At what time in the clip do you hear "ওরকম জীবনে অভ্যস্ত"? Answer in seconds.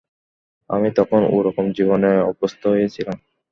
1.35-2.61